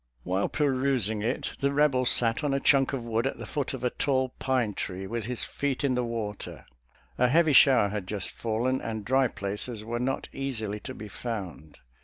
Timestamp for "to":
10.79-10.95